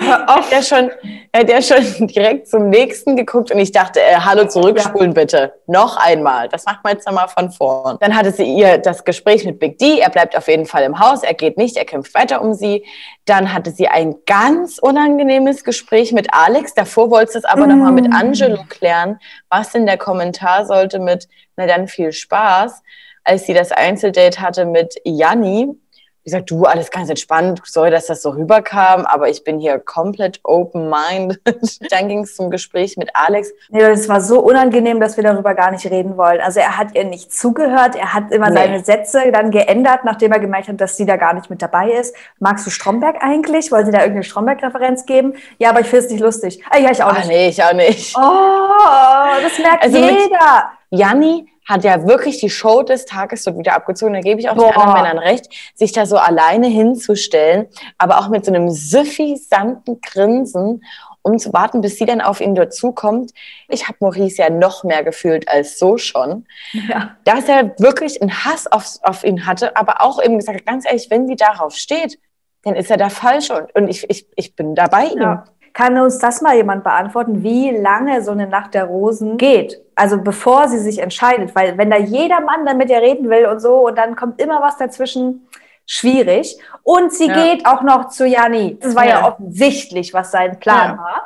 Hat 0.00 0.50
ja 0.50 0.62
schon, 0.62 0.90
hat 1.36 1.50
ja 1.50 1.60
schon 1.60 2.06
direkt 2.06 2.48
zum 2.48 2.70
nächsten 2.70 3.16
geguckt 3.16 3.50
und 3.50 3.58
ich 3.58 3.72
dachte, 3.72 4.00
äh, 4.00 4.16
hallo, 4.16 4.46
zurückspulen 4.46 5.12
bitte. 5.12 5.52
Noch 5.66 5.98
einmal. 5.98 6.48
Das 6.48 6.64
macht 6.64 6.82
man 6.82 6.94
jetzt 6.94 7.06
nochmal 7.06 7.28
von 7.28 7.50
vorn. 7.50 7.98
Dann 8.00 8.16
hatte 8.16 8.32
sie 8.32 8.44
ihr 8.44 8.78
das 8.78 9.04
Gespräch 9.04 9.44
mit 9.44 9.58
Big 9.58 9.78
D. 9.78 9.98
Er 9.98 10.08
bleibt 10.08 10.36
auf 10.36 10.48
jeden 10.48 10.64
Fall 10.64 10.84
im 10.84 10.98
Haus. 10.98 11.22
Er 11.22 11.34
geht 11.34 11.58
nicht. 11.58 11.76
Er 11.76 11.84
kämpft 11.84 12.14
weiter 12.14 12.40
um 12.40 12.54
sie. 12.54 12.86
Dann 13.26 13.52
hatte 13.52 13.70
sie 13.70 13.88
ein 13.88 14.14
ganz 14.24 14.78
unangenehmes 14.78 15.62
Gespräch 15.62 16.12
mit 16.12 16.32
Alex. 16.32 16.74
Davor 16.74 17.10
wollte 17.10 17.32
sie 17.32 17.38
es 17.38 17.44
aber 17.44 17.66
noch 17.66 17.72
nochmal 17.82 17.92
mit 17.92 18.08
Mm. 18.08 18.12
Angelo 18.12 18.64
klären, 18.68 19.18
was 19.50 19.72
denn 19.72 19.86
der 19.86 19.98
Kommentar 19.98 20.66
sollte 20.66 20.98
mit, 20.98 21.28
na 21.56 21.66
dann 21.66 21.88
viel 21.88 22.12
Spaß, 22.12 22.82
als 23.24 23.46
sie 23.46 23.54
das 23.54 23.72
Einzeldate 23.72 24.40
hatte 24.40 24.64
mit 24.64 24.94
Janni. 25.04 25.68
Wie 26.24 26.30
gesagt, 26.30 26.50
du, 26.52 26.64
alles 26.66 26.90
ganz 26.92 27.08
entspannt, 27.10 27.60
sorry, 27.64 27.90
dass 27.90 28.06
das 28.06 28.22
so 28.22 28.30
rüberkam, 28.30 29.06
aber 29.06 29.28
ich 29.28 29.42
bin 29.42 29.58
hier 29.58 29.80
komplett 29.80 30.38
open-minded. 30.44 31.40
Dann 31.90 32.08
ging 32.08 32.20
es 32.20 32.36
zum 32.36 32.48
Gespräch 32.50 32.96
mit 32.96 33.10
Alex. 33.14 33.50
Nee, 33.70 33.80
das 33.80 34.08
war 34.08 34.20
so 34.20 34.38
unangenehm, 34.40 35.00
dass 35.00 35.16
wir 35.16 35.24
darüber 35.24 35.54
gar 35.54 35.72
nicht 35.72 35.84
reden 35.86 36.16
wollen. 36.16 36.40
Also 36.40 36.60
er 36.60 36.78
hat 36.78 36.94
ihr 36.94 37.04
nicht 37.04 37.32
zugehört, 37.34 37.96
er 37.96 38.14
hat 38.14 38.30
immer 38.30 38.50
Nee. 38.50 38.56
seine 38.56 38.84
Sätze 38.84 39.32
dann 39.32 39.50
geändert, 39.50 40.04
nachdem 40.04 40.30
er 40.30 40.38
gemerkt 40.38 40.68
hat, 40.68 40.80
dass 40.80 40.96
sie 40.96 41.06
da 41.06 41.16
gar 41.16 41.34
nicht 41.34 41.50
mit 41.50 41.60
dabei 41.60 41.90
ist. 41.90 42.14
Magst 42.38 42.64
du 42.66 42.70
Stromberg 42.70 43.16
eigentlich? 43.20 43.72
Wollen 43.72 43.86
sie 43.86 43.90
da 43.92 43.98
irgendeine 43.98 44.22
Stromberg-Referenz 44.22 45.06
geben? 45.06 45.34
Ja, 45.58 45.70
aber 45.70 45.80
ich 45.80 45.86
finde 45.88 46.04
es 46.06 46.12
nicht 46.12 46.20
lustig. 46.22 46.62
Ah, 46.70 46.78
ja, 46.78 46.92
ich 46.92 47.02
auch 47.02 47.08
Ach 47.08 47.18
nicht. 47.18 47.28
nee, 47.28 47.48
ich 47.48 47.62
auch 47.64 47.72
nicht. 47.72 48.16
Oh, 48.16 49.42
das 49.42 49.58
merkt 49.58 49.82
Also 49.82 49.98
jeder. 49.98 50.70
Janni 50.92 51.46
hat 51.66 51.84
ja 51.84 52.06
wirklich 52.06 52.38
die 52.38 52.50
Show 52.50 52.82
des 52.82 53.06
Tages 53.06 53.44
dort 53.44 53.58
wieder 53.58 53.74
abgezogen. 53.74 54.12
Da 54.12 54.20
gebe 54.20 54.40
ich 54.40 54.48
auch 54.50 54.54
den 54.54 54.62
Boah. 54.62 54.76
anderen 54.76 55.02
Männern 55.02 55.18
recht, 55.18 55.48
sich 55.74 55.92
da 55.92 56.06
so 56.06 56.18
alleine 56.18 56.66
hinzustellen, 56.66 57.66
aber 57.98 58.18
auch 58.18 58.28
mit 58.28 58.44
so 58.44 58.52
einem 58.52 58.68
süffisanten 58.68 60.00
Grinsen, 60.02 60.84
um 61.22 61.38
zu 61.38 61.52
warten, 61.52 61.80
bis 61.80 61.96
sie 61.96 62.04
dann 62.04 62.20
auf 62.20 62.40
ihn 62.40 62.54
dazukommt. 62.54 63.32
Ich 63.68 63.88
habe 63.88 63.98
Maurice 64.00 64.42
ja 64.42 64.50
noch 64.50 64.84
mehr 64.84 65.02
gefühlt 65.02 65.48
als 65.48 65.78
so 65.78 65.96
schon. 65.96 66.46
Ja. 66.72 67.16
dass 67.24 67.48
er 67.48 67.74
wirklich 67.78 68.20
einen 68.20 68.44
Hass 68.44 68.66
auf, 68.70 68.98
auf 69.02 69.24
ihn 69.24 69.46
hatte, 69.46 69.76
aber 69.76 70.02
auch 70.02 70.22
eben 70.22 70.36
gesagt, 70.36 70.66
ganz 70.66 70.84
ehrlich, 70.84 71.08
wenn 71.10 71.26
sie 71.26 71.36
darauf 71.36 71.74
steht, 71.74 72.18
dann 72.64 72.74
ist 72.74 72.90
er 72.90 72.96
da 72.96 73.08
falsch 73.08 73.50
und, 73.50 73.74
und 73.74 73.88
ich, 73.88 74.08
ich, 74.10 74.26
ich 74.36 74.54
bin 74.54 74.74
dabei 74.74 75.06
ihm. 75.06 75.20
Ja. 75.20 75.44
Kann 75.72 75.98
uns 75.98 76.18
das 76.18 76.42
mal 76.42 76.54
jemand 76.54 76.84
beantworten, 76.84 77.42
wie 77.42 77.70
lange 77.70 78.22
so 78.22 78.30
eine 78.32 78.46
Nacht 78.46 78.74
der 78.74 78.84
Rosen 78.84 79.38
geht? 79.38 79.80
Also 79.94 80.18
bevor 80.18 80.68
sie 80.68 80.78
sich 80.78 80.98
entscheidet, 80.98 81.54
weil 81.54 81.78
wenn 81.78 81.90
da 81.90 81.96
jeder 81.96 82.40
Mann 82.40 82.66
dann 82.66 82.76
mit 82.78 82.90
ihr 82.90 83.00
reden 83.00 83.30
will 83.30 83.46
und 83.46 83.60
so 83.60 83.86
und 83.86 83.96
dann 83.96 84.14
kommt 84.16 84.40
immer 84.40 84.60
was 84.60 84.76
dazwischen, 84.76 85.48
schwierig. 85.86 86.58
Und 86.82 87.12
sie 87.12 87.26
Ja. 87.28 87.34
geht 87.34 87.66
auch 87.66 87.82
noch 87.82 88.08
zu 88.08 88.26
Janni. 88.26 88.78
Das 88.80 88.94
war 88.94 89.04
ja, 89.04 89.20
Ja. 89.20 89.28
offensichtlich, 89.28 90.14
was 90.14 90.30
sein 90.30 90.58
Plan 90.60 90.92
Ja. 90.92 90.98
war. 90.98 91.22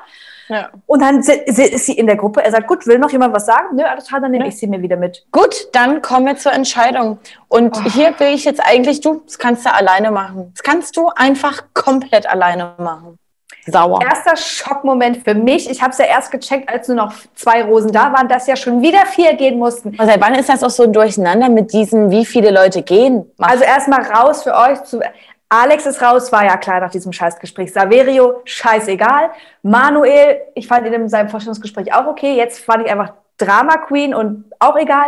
Ja. 0.49 0.69
Und 0.87 1.03
dann 1.03 1.19
ist 1.19 1.87
sie 1.87 1.93
in 1.99 2.07
der 2.07 2.15
Gruppe. 2.17 2.43
Er 2.43 2.53
sagt, 2.53 2.69
gut, 2.69 2.87
will 2.87 2.99
noch 3.01 3.11
jemand 3.11 3.35
was 3.35 3.47
sagen? 3.47 3.75
Nö, 3.75 3.83
alles 3.83 4.07
klar, 4.07 4.21
dann 4.21 4.31
nehme 4.31 4.47
ich 4.47 4.57
sie 4.57 4.69
mir 4.69 4.81
wieder 4.81 4.97
mit. 4.97 5.27
Gut, 5.33 5.69
dann 5.73 6.01
kommen 6.03 6.27
wir 6.27 6.37
zur 6.37 6.53
Entscheidung. 6.53 7.19
Und 7.49 7.77
Oh. 7.77 7.91
hier 7.91 8.15
will 8.21 8.29
ich 8.33 8.45
jetzt 8.45 8.61
eigentlich, 8.65 9.01
du, 9.01 9.23
das 9.27 9.39
kannst 9.39 9.67
du 9.67 9.73
alleine 9.75 10.13
machen. 10.13 10.53
Das 10.55 10.63
kannst 10.63 10.97
du 10.97 11.09
einfach 11.17 11.65
komplett 11.75 12.29
alleine 12.31 12.75
machen. 12.79 13.19
Sauer. 13.67 14.01
Erster 14.03 14.37
Schockmoment 14.37 15.25
für 15.25 15.35
mich. 15.35 15.69
Ich 15.71 15.83
habe 15.83 15.91
es 15.91 15.99
ja 15.99 16.05
erst 16.07 16.31
gecheckt, 16.31 16.69
als 16.69 16.89
nur 16.89 16.97
noch 16.97 17.13
zwei 17.35 17.65
Rosen 17.65 17.91
da 17.93 18.13
waren, 18.13 18.29
dass 18.29 18.47
ja 18.47 18.57
schon 18.57 18.81
wieder 18.83 19.05
vier 19.07 19.35
gehen 19.35 19.59
mussten. 19.59 19.95
Aber 19.99 20.07
seit 20.07 20.21
wann 20.21 20.35
ist 20.35 20.49
das 20.49 20.63
auch 20.63 20.71
so 20.71 20.85
ein 20.85 20.93
Durcheinander 20.93 21.49
mit 21.49 21.73
diesem, 21.73 22.11
wie 22.11 22.25
viele 22.25 22.51
Leute 22.51 22.83
gehen? 22.83 23.31
Mach- 23.39 23.49
Also 23.51 23.65
erstmal 23.65 24.03
raus 24.03 24.43
für 24.43 24.55
euch. 24.55 24.83
Zu 24.85 25.01
Alex 25.49 25.87
ist 25.87 26.03
raus, 26.03 26.33
war 26.33 26.45
ja 26.45 26.57
klar 26.57 26.81
nach 26.81 26.91
diesem 26.91 27.13
Scheißgespräch. 27.13 27.73
Saverio, 27.73 28.41
scheißegal. 28.45 29.31
Manuel, 29.63 30.41
ich 30.55 30.67
fand 30.67 30.87
ihn 30.87 30.93
in 30.93 31.09
seinem 31.09 31.29
Vorstellungsgespräch 31.29 31.93
auch 31.95 32.07
okay. 32.07 32.35
Jetzt 32.37 32.65
fand 32.65 32.85
ich 32.85 32.91
einfach 32.91 33.13
Drama 33.39 33.77
Queen 33.79 34.15
und 34.15 34.45
auch 34.59 34.77
egal. 34.77 35.07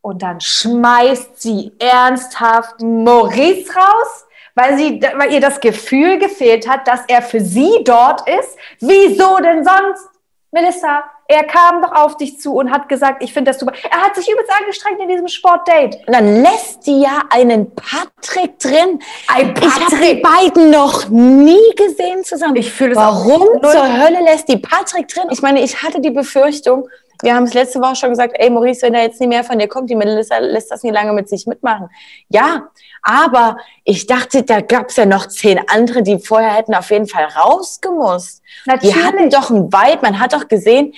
Und 0.00 0.22
dann 0.22 0.40
schmeißt 0.40 1.40
sie 1.40 1.72
ernsthaft 1.78 2.80
Maurice 2.82 3.72
raus, 3.74 4.26
weil, 4.54 4.76
sie, 4.76 5.00
weil 5.16 5.32
ihr 5.32 5.40
das 5.40 5.60
Gefühl 5.60 6.18
gefehlt 6.18 6.68
hat, 6.68 6.86
dass 6.86 7.00
er 7.08 7.22
für 7.22 7.40
sie 7.40 7.82
dort 7.84 8.28
ist. 8.28 8.56
Wieso 8.80 9.38
denn 9.38 9.64
sonst? 9.64 10.08
Melissa, 10.54 11.04
er 11.28 11.44
kam 11.44 11.80
doch 11.80 11.92
auf 11.92 12.18
dich 12.18 12.38
zu 12.38 12.54
und 12.56 12.70
hat 12.70 12.86
gesagt, 12.86 13.22
ich 13.22 13.32
finde 13.32 13.52
das 13.52 13.58
super. 13.58 13.72
Er 13.90 14.02
hat 14.02 14.14
sich 14.14 14.30
übelst 14.30 14.50
angestrengt 14.60 15.00
in 15.00 15.08
diesem 15.08 15.26
Sportdate. 15.28 15.96
Und 16.06 16.14
dann 16.14 16.42
lässt 16.42 16.86
die 16.86 17.00
ja 17.00 17.22
einen 17.30 17.74
Patrick 17.74 18.58
drin. 18.58 18.98
Ein 19.28 19.54
Ich 19.56 19.64
habe 19.64 19.86
die 19.88 20.20
Patrick. 20.20 20.22
beiden 20.22 20.70
noch 20.70 21.08
nie 21.08 21.74
gesehen 21.74 22.22
zusammen. 22.22 22.56
Ich 22.56 22.70
fühle 22.70 22.90
es 22.90 22.98
Warum 22.98 23.62
zur 23.62 23.98
Hölle 23.98 24.20
lässt 24.24 24.46
die 24.48 24.58
Patrick 24.58 25.08
drin? 25.08 25.24
Ich 25.30 25.40
meine, 25.40 25.62
ich 25.62 25.82
hatte 25.82 26.02
die 26.02 26.10
Befürchtung, 26.10 26.86
wir 27.22 27.34
haben 27.34 27.44
es 27.44 27.54
letzte 27.54 27.80
Woche 27.80 27.96
schon 27.96 28.10
gesagt, 28.10 28.34
ey 28.38 28.50
Maurice, 28.50 28.82
wenn 28.82 28.92
da 28.92 29.00
jetzt 29.00 29.20
nicht 29.20 29.28
mehr 29.28 29.44
von 29.44 29.58
dir 29.58 29.68
kommt, 29.68 29.88
die 29.90 29.94
Melissa 29.94 30.38
lässt 30.38 30.70
das 30.70 30.82
nie 30.82 30.90
lange 30.90 31.12
mit 31.12 31.28
sich 31.28 31.46
mitmachen. 31.46 31.88
Ja, 32.28 32.68
aber 33.02 33.56
ich 33.84 34.06
dachte, 34.06 34.42
da 34.42 34.60
gab 34.60 34.88
es 34.88 34.96
ja 34.96 35.06
noch 35.06 35.26
zehn 35.26 35.60
andere, 35.68 36.02
die 36.02 36.18
vorher 36.18 36.54
hätten 36.54 36.74
auf 36.74 36.90
jeden 36.90 37.06
Fall 37.06 37.24
rausgemusst. 37.24 38.42
Die 38.82 38.94
hatten 38.94 39.30
doch 39.30 39.50
ein 39.50 39.72
Vibe. 39.72 40.02
Man 40.02 40.20
hat 40.20 40.32
doch 40.32 40.48
gesehen, 40.48 40.94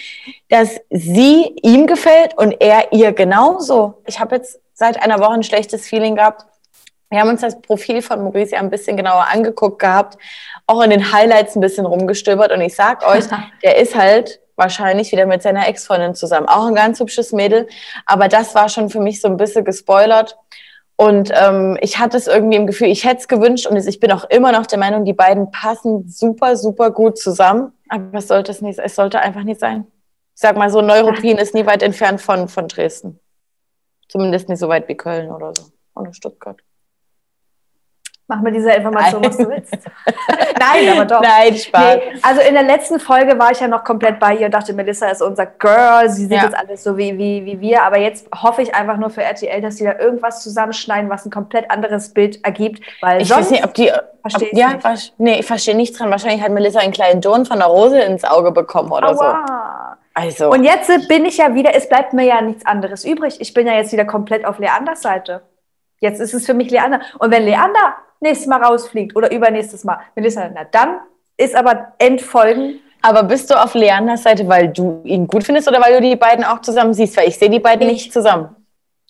dass 0.48 0.80
sie 0.90 1.54
ihm 1.62 1.86
gefällt 1.86 2.36
und 2.36 2.52
er 2.60 2.92
ihr 2.92 3.12
genauso. 3.12 4.02
Ich 4.06 4.20
habe 4.20 4.36
jetzt 4.36 4.60
seit 4.72 5.02
einer 5.02 5.18
Woche 5.20 5.32
ein 5.32 5.42
schlechtes 5.42 5.86
Feeling 5.86 6.16
gehabt. 6.16 6.46
Wir 7.10 7.20
haben 7.20 7.28
uns 7.28 7.42
das 7.42 7.60
Profil 7.60 8.02
von 8.02 8.24
Maurice 8.24 8.52
ja 8.52 8.58
ein 8.58 8.70
bisschen 8.70 8.96
genauer 8.96 9.26
angeguckt 9.30 9.78
gehabt, 9.78 10.18
auch 10.66 10.82
in 10.82 10.90
den 10.90 11.12
Highlights 11.12 11.54
ein 11.54 11.60
bisschen 11.60 11.86
rumgestöbert 11.86 12.50
und 12.50 12.60
ich 12.60 12.74
sag 12.74 13.06
euch, 13.06 13.24
der 13.62 13.76
ist 13.76 13.94
halt 13.94 14.40
wahrscheinlich 14.56 15.12
wieder 15.12 15.26
mit 15.26 15.42
seiner 15.42 15.68
Ex-Freundin 15.68 16.14
zusammen. 16.14 16.49
Auch 16.49 16.66
ein 16.66 16.75
ganz 16.75 17.00
hübsches 17.00 17.32
Mädel, 17.32 17.68
aber 18.06 18.28
das 18.28 18.54
war 18.54 18.68
schon 18.68 18.90
für 18.90 19.00
mich 19.00 19.20
so 19.20 19.28
ein 19.28 19.37
bisschen 19.37 19.64
gespoilert. 19.64 20.37
Und 20.96 21.32
ähm, 21.34 21.76
ich 21.80 21.99
hatte 21.99 22.16
es 22.16 22.28
irgendwie 22.28 22.56
im 22.56 22.66
Gefühl, 22.66 22.87
ich 22.87 23.04
hätte 23.04 23.20
es 23.20 23.28
gewünscht 23.28 23.66
und 23.66 23.76
ich 23.76 23.99
bin 23.99 24.12
auch 24.12 24.25
immer 24.30 24.52
noch 24.52 24.66
der 24.66 24.78
Meinung, 24.78 25.04
die 25.04 25.12
beiden 25.12 25.50
passen 25.50 26.08
super, 26.08 26.56
super 26.56 26.92
gut 26.92 27.18
zusammen. 27.18 27.73
Aber 27.88 28.18
es 28.18 28.28
sollte 28.28 28.52
es 28.52 28.61
nicht, 28.61 28.78
es 28.78 28.94
sollte 28.94 29.20
einfach 29.20 29.42
nicht 29.42 29.58
sein. 29.58 29.87
Ich 30.34 30.40
sag 30.40 30.56
mal 30.56 30.70
so, 30.70 30.80
Neuruppin 30.80 31.38
ist 31.38 31.54
nie 31.54 31.66
weit 31.66 31.82
entfernt 31.82 32.20
von, 32.20 32.49
von 32.49 32.68
Dresden. 32.68 33.18
Zumindest 34.08 34.49
nicht 34.49 34.58
so 34.58 34.68
weit 34.68 34.88
wie 34.88 34.96
Köln 34.96 35.30
oder 35.30 35.52
so. 35.56 35.64
Oder 35.94 36.12
Stuttgart. 36.12 36.61
Mach 38.26 38.40
mir 38.40 38.52
diese 38.52 38.70
Information, 38.72 39.22
was 39.22 39.36
du 39.36 39.46
willst. 39.48 39.70
Nein, 40.58 40.88
aber 40.96 41.04
doch. 41.04 41.20
Nein, 41.20 41.54
Spaß. 41.54 41.96
Nee, 41.96 42.02
also 42.22 42.40
in 42.40 42.54
der 42.54 42.62
letzten 42.62 42.98
Folge 42.98 43.38
war 43.38 43.50
ich 43.50 43.60
ja 43.60 43.68
noch 43.68 43.84
komplett 43.84 44.18
bei 44.18 44.34
ihr 44.34 44.46
und 44.46 44.54
dachte, 44.54 44.72
Melissa 44.72 45.08
ist 45.08 45.20
unser 45.20 45.44
Girl, 45.44 46.08
sie 46.08 46.22
sieht 46.22 46.32
Ja. 46.38 46.44
jetzt 46.44 46.56
alles 46.56 46.82
so 46.84 46.96
wie, 46.96 47.18
wie, 47.18 47.44
wie 47.44 47.60
wir, 47.60 47.82
aber 47.82 47.98
jetzt 47.98 48.26
hoffe 48.42 48.62
ich 48.62 48.74
einfach 48.74 48.96
nur 48.96 49.10
für 49.10 49.22
RTL, 49.22 49.60
dass 49.60 49.76
sie 49.76 49.84
da 49.84 49.98
irgendwas 49.98 50.42
zusammenschneiden, 50.42 51.10
was 51.10 51.26
ein 51.26 51.30
komplett 51.30 51.70
anderes 51.70 52.14
Bild 52.14 52.42
ergibt, 52.44 52.80
weil 53.02 53.20
Ich 53.20 53.28
sonst 53.28 53.46
weiß 53.46 53.50
nicht, 53.50 53.64
ob 53.64 53.74
die. 53.74 53.92
ob, 53.92 54.02
ja, 54.52 54.72
nicht. 54.90 55.14
nee, 55.18 55.40
ich 55.40 55.46
verstehe 55.46 55.76
nichts 55.76 55.98
dran. 55.98 56.10
Wahrscheinlich 56.10 56.42
hat 56.42 56.50
Melissa 56.50 56.80
einen 56.80 56.92
kleinen 56.92 57.20
Don 57.20 57.44
von 57.44 57.58
der 57.58 57.68
Rose 57.68 58.00
ins 58.00 58.24
Auge 58.24 58.52
bekommen 58.52 58.90
oder 58.90 59.14
so. 59.14 59.22
Aua. 59.22 59.98
Also. 60.14 60.48
Und 60.50 60.64
jetzt 60.64 60.90
bin 61.08 61.26
ich 61.26 61.36
ja 61.36 61.54
wieder, 61.54 61.74
es 61.74 61.88
bleibt 61.90 62.14
mir 62.14 62.24
ja 62.24 62.40
nichts 62.40 62.64
anderes 62.64 63.04
übrig. 63.04 63.36
Ich 63.40 63.52
bin 63.52 63.66
ja 63.66 63.74
jetzt 63.74 63.92
wieder 63.92 64.04
komplett 64.06 64.46
auf 64.46 64.58
Leanders 64.60 65.02
Seite. 65.02 65.42
Jetzt 65.98 66.20
ist 66.20 66.32
es 66.34 66.46
für 66.46 66.54
mich 66.54 66.70
Leander. 66.70 67.00
Und 67.18 67.30
wenn 67.32 67.44
Leander 67.44 67.96
nächstes 68.24 68.48
Mal 68.48 68.60
rausfliegt 68.62 69.14
oder 69.16 69.30
übernächstes 69.30 69.84
Mal, 69.84 69.98
Melissa, 70.16 70.50
na 70.52 70.64
dann 70.70 70.98
ist 71.36 71.54
aber 71.54 71.92
Endfolgen. 71.98 72.80
aber 73.02 73.22
bist 73.22 73.50
du 73.50 73.54
auf 73.62 73.74
Leanders 73.74 74.22
Seite, 74.24 74.48
weil 74.48 74.68
du 74.68 75.00
ihn 75.04 75.26
gut 75.28 75.44
findest 75.44 75.68
oder 75.68 75.80
weil 75.80 75.94
du 75.94 76.00
die 76.00 76.16
beiden 76.16 76.44
auch 76.44 76.60
zusammen 76.60 76.94
siehst? 76.94 77.16
Weil 77.16 77.28
ich 77.28 77.38
sehe 77.38 77.50
die 77.50 77.60
beiden 77.60 77.86
Ich- 77.86 77.92
nicht 77.92 78.12
zusammen. 78.12 78.56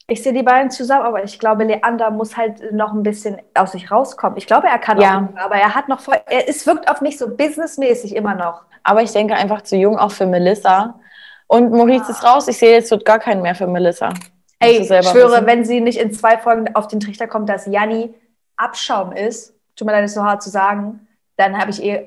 Ich 0.06 0.22
sehe 0.22 0.34
die 0.34 0.42
beiden 0.42 0.70
zusammen, 0.70 1.06
aber 1.06 1.24
ich 1.24 1.38
glaube, 1.38 1.64
Leander 1.64 2.10
muss 2.10 2.36
halt 2.36 2.72
noch 2.72 2.92
ein 2.92 3.02
bisschen 3.02 3.38
aus 3.54 3.72
sich 3.72 3.90
rauskommen. 3.90 4.36
Ich 4.36 4.46
glaube, 4.46 4.66
er 4.68 4.78
kann 4.78 5.00
Ja. 5.00 5.16
auch, 5.34 5.42
aber 5.42 5.54
er 5.54 5.74
hat 5.74 5.88
noch 5.88 6.00
voll, 6.00 6.16
er, 6.26 6.46
es 6.46 6.66
wirkt 6.66 6.90
auf 6.90 7.00
mich 7.00 7.16
so 7.16 7.28
businessmäßig 7.34 8.14
immer 8.14 8.34
noch. 8.34 8.62
Aber 8.82 9.00
ich 9.00 9.12
denke 9.12 9.34
einfach 9.34 9.62
zu 9.62 9.76
jung 9.76 9.98
auch 9.98 10.10
für 10.12 10.26
Melissa. 10.26 11.00
Und 11.46 11.70
Maurice 11.72 12.10
ist 12.10 12.22
raus. 12.22 12.48
Ich 12.48 12.58
sehe 12.58 12.72
jetzt 12.72 12.90
wird 12.90 13.06
gar 13.06 13.18
keinen 13.18 13.40
mehr 13.40 13.54
für 13.54 13.66
Melissa. 13.66 14.10
Ey, 14.60 14.78
ich 14.78 14.86
schwöre, 14.88 15.32
wissen. 15.32 15.46
wenn 15.46 15.64
sie 15.64 15.80
nicht 15.80 15.98
in 15.98 16.12
zwei 16.12 16.36
Folgen 16.36 16.74
auf 16.74 16.86
den 16.88 17.00
Trichter 17.00 17.26
kommt, 17.26 17.48
dass 17.48 17.64
Janni 17.66 18.12
Abschaum 18.56 19.12
ist, 19.12 19.54
tut 19.76 19.86
mir 19.86 19.92
leid, 19.92 20.04
ist 20.04 20.14
so 20.14 20.22
hart 20.22 20.42
zu 20.42 20.50
sagen, 20.50 21.06
dann 21.36 21.58
habe 21.58 21.70
ich 21.70 21.82
eh, 21.82 22.06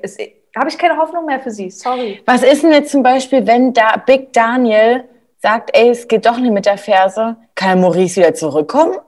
habe 0.56 0.68
ich 0.68 0.78
keine 0.78 0.96
Hoffnung 0.96 1.26
mehr 1.26 1.40
für 1.40 1.50
sie. 1.50 1.70
Sorry. 1.70 2.22
Was 2.26 2.42
ist 2.42 2.62
denn 2.62 2.72
jetzt 2.72 2.90
zum 2.90 3.02
Beispiel, 3.02 3.46
wenn 3.46 3.72
da 3.72 3.96
Big 3.96 4.32
Daniel 4.32 5.04
sagt, 5.40 5.70
ey, 5.74 5.90
es 5.90 6.08
geht 6.08 6.26
doch 6.26 6.38
nicht 6.38 6.52
mit 6.52 6.66
der 6.66 6.78
Ferse, 6.78 7.36
kann 7.54 7.80
Maurice 7.80 8.16
wieder 8.16 8.34
zurückkommen? 8.34 8.98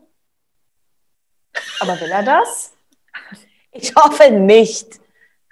Aber 1.80 2.00
will 2.00 2.10
er 2.10 2.22
das? 2.22 2.72
Ich 3.72 3.94
hoffe 3.94 4.30
nicht. 4.30 5.00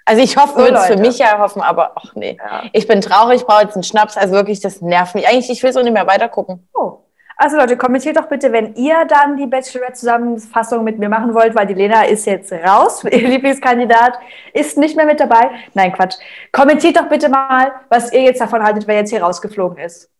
Also 0.05 0.23
ich 0.23 0.37
hoffe, 0.37 0.53
So, 0.53 0.57
würde 0.57 0.77
es 0.77 0.85
für 0.87 0.97
mich 0.97 1.19
ja 1.19 1.37
hoffen, 1.37 1.61
aber 1.61 1.91
ach 1.95 2.15
nee. 2.15 2.37
Ja. 2.39 2.63
Ich 2.73 2.87
bin 2.87 2.99
traurig, 3.01 3.41
ich 3.41 3.45
brauche 3.45 3.63
jetzt 3.63 3.75
einen 3.75 3.83
Schnaps. 3.83 4.17
Also 4.17 4.33
wirklich, 4.33 4.59
das 4.59 4.81
nervt 4.81 5.15
mich. 5.15 5.27
Eigentlich, 5.27 5.49
ich 5.49 5.61
will 5.61 5.71
so 5.71 5.81
nicht 5.81 5.93
mehr 5.93 6.07
weitergucken. 6.07 6.67
Oh. 6.73 6.99
Also 7.41 7.55
Leute, 7.55 7.77
kommentiert 7.77 8.17
doch 8.17 8.27
bitte, 8.27 8.51
wenn 8.51 8.75
ihr 8.75 9.05
dann 9.05 9.37
die 9.37 9.47
Bachelorette-Zusammenfassung 9.47 10.83
mit 10.83 10.99
mir 10.99 11.07
machen 11.07 11.33
wollt, 11.33 11.55
weil 11.55 11.67
die 11.67 11.73
Lena 11.73 12.03
ist 12.03 12.25
jetzt 12.25 12.51
raus, 12.51 13.01
ihr 13.09 13.29
Lieblingskandidat, 13.29 14.19
ist 14.51 14.77
nicht 14.77 14.97
mehr 14.97 15.05
mit 15.05 15.21
dabei. 15.21 15.49
Nein, 15.73 15.93
Quatsch. 15.93 16.17
Kommentiert 16.51 16.97
doch 16.97 17.07
bitte 17.07 17.29
mal, 17.29 17.71
was 17.87 18.11
ihr 18.11 18.23
jetzt 18.23 18.41
davon 18.41 18.61
haltet, 18.61 18.87
wer 18.87 18.95
jetzt 18.97 19.11
hier 19.11 19.23
rausgeflogen 19.23 19.77
ist. 19.77 20.11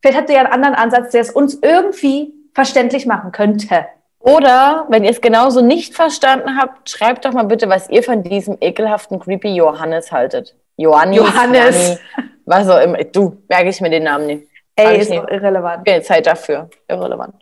Vielleicht 0.00 0.16
habt 0.16 0.30
ihr 0.30 0.36
ja 0.36 0.42
einen 0.42 0.52
anderen 0.52 0.76
Ansatz, 0.76 1.10
der 1.10 1.22
es 1.22 1.30
uns 1.30 1.58
irgendwie 1.60 2.32
verständlich 2.54 3.04
machen 3.04 3.32
könnte. 3.32 3.86
Oder, 4.20 4.86
wenn 4.90 5.02
ihr 5.02 5.10
es 5.10 5.20
genauso 5.20 5.60
nicht 5.60 5.96
verstanden 5.96 6.56
habt, 6.56 6.88
schreibt 6.88 7.24
doch 7.24 7.32
mal 7.32 7.46
bitte, 7.46 7.68
was 7.68 7.90
ihr 7.90 8.04
von 8.04 8.22
diesem 8.22 8.58
ekelhaften, 8.60 9.18
creepy 9.18 9.56
Johannes 9.56 10.12
haltet. 10.12 10.54
Johannes. 10.76 11.16
Johannes. 11.16 11.88
Janni, 12.16 12.30
Was 12.44 12.68
auch 12.68 12.80
immer. 12.80 12.98
Du, 13.02 13.42
merke 13.48 13.70
ich 13.70 13.80
mir 13.80 13.90
den 13.90 14.04
Namen 14.04 14.26
nicht. 14.26 14.53
Ey, 14.76 14.98
ist 14.98 15.10
doch 15.10 15.28
irrelevant. 15.28 15.86
Keine 15.86 16.02
Zeit 16.02 16.26
dafür. 16.26 16.68
Irrelevant. 16.88 17.34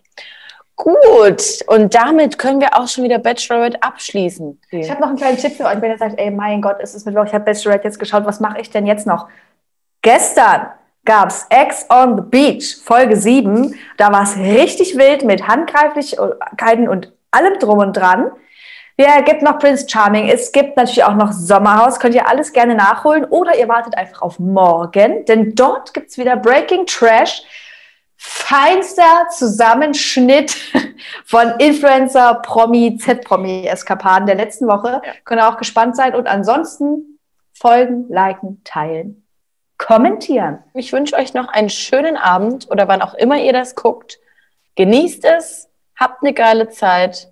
Gut, 0.77 1.61
und 1.67 1.95
damit 1.95 2.39
können 2.39 2.61
wir 2.61 2.77
auch 2.77 2.89
schon 2.89 3.05
wieder 3.05 3.19
Bachelorette 3.19 3.83
abschließen. 3.83 4.61
Ich 4.71 4.91
habe 4.91 5.01
noch 5.01 5.09
einen 5.09 5.19
kleinen 5.19 5.37
Tipp 5.37 5.53
für 5.53 5.65
euch, 5.65 5.81
wenn 5.81 5.91
ihr 5.93 5.99
sagt, 5.99 6.19
ey, 6.19 6.31
mein 6.31 6.61
Gott, 6.61 6.79
es 6.81 6.95
ist 6.95 7.07
Mittwoch, 7.07 7.25
ich 7.27 7.35
habe 7.35 7.45
Bachelorette 7.45 7.85
jetzt 7.85 7.99
geschaut, 7.99 8.25
was 8.25 8.41
mache 8.41 8.61
ich 8.61 8.71
denn 8.71 8.87
jetzt 8.87 9.07
noch? 9.07 9.29
Gestern 10.01 10.69
gab's 11.05 11.47
Ex 11.51 11.87
on 11.89 12.17
the 12.17 12.23
Beach, 12.23 12.79
Folge 12.83 13.17
7. 13.17 13.79
Da 13.97 14.13
war 14.13 14.23
es 14.23 14.37
richtig 14.37 14.97
wild 14.97 15.25
mit 15.25 15.47
Handgreiflichkeiten 15.47 16.89
und 16.89 17.13
allem 17.31 17.59
drum 17.59 17.79
und 17.79 17.97
dran. 17.97 18.33
Ja, 19.03 19.21
gibt 19.21 19.43
noch 19.43 19.59
Prince 19.59 19.89
Charming. 19.89 20.29
Es 20.29 20.53
gibt 20.53 20.77
natürlich 20.77 21.03
auch 21.03 21.17
noch 21.17 21.33
Sommerhaus. 21.33 21.99
Könnt 21.99 22.15
ihr 22.15 22.29
alles 22.29 22.53
gerne 22.53 22.77
nachholen 22.77 23.25
oder 23.25 23.59
ihr 23.59 23.67
wartet 23.67 23.97
einfach 23.97 24.23
auf 24.23 24.39
morgen, 24.39 25.25
denn 25.25 25.57
dort 25.57 25.93
gibt's 25.93 26.19
wieder 26.19 26.37
Breaking 26.37 26.87
Trash. 26.87 27.43
Feinster 28.17 29.27
Zusammenschnitt 29.37 30.57
von 31.25 31.55
Influencer, 31.59 32.43
Promi, 32.45 32.97
Z-Promi-Eskapaden 32.97 34.27
der 34.27 34.37
letzten 34.37 34.69
Woche. 34.69 35.03
Könnt 35.25 35.41
ihr 35.41 35.49
auch 35.49 35.57
gespannt 35.57 35.97
sein. 35.97 36.15
Und 36.15 36.29
ansonsten 36.29 37.19
folgen, 37.55 38.07
liken, 38.09 38.63
teilen, 38.63 39.27
kommentieren. 39.79 40.61
Ich 40.75 40.93
wünsche 40.93 41.17
euch 41.17 41.35
noch 41.35 41.49
einen 41.49 41.71
schönen 41.71 42.17
Abend 42.17 42.71
oder 42.71 42.87
wann 42.87 43.03
auch 43.03 43.15
immer 43.15 43.43
ihr 43.43 43.53
das 43.53 43.75
guckt. 43.75 44.21
Genießt 44.77 45.25
es, 45.25 45.69
habt 45.99 46.23
eine 46.23 46.35
geile 46.35 46.69
Zeit. 46.69 47.32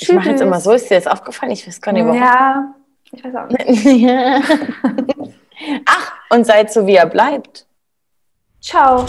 Ich 0.00 0.12
mache 0.12 0.28
jetzt 0.28 0.38
Tschüss. 0.38 0.46
immer 0.46 0.60
so, 0.60 0.72
ist 0.72 0.90
dir 0.90 0.94
das 0.94 1.06
aufgefallen? 1.06 1.52
Ich 1.52 1.66
weiß 1.66 1.80
gar 1.80 1.92
nicht, 1.92 2.04
warum. 2.04 2.20
Ja, 2.20 2.74
ich 3.10 3.24
weiß 3.24 3.34
auch 3.34 3.48
nicht. 3.48 4.08
Ach, 5.86 6.12
und 6.30 6.44
seid 6.46 6.72
so, 6.72 6.86
wie 6.86 6.94
er 6.94 7.06
bleibt. 7.06 7.66
Ciao. 8.60 9.06